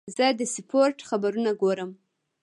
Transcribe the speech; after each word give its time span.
زه 0.15 0.25
د 0.39 0.41
سپورت 0.55 0.97
خبرونه 1.09 1.51
ګورم. 1.61 1.91